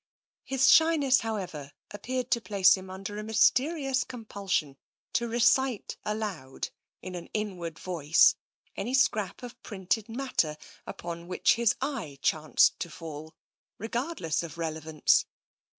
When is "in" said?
7.03-7.13